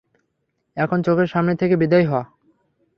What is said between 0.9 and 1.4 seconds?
চোখের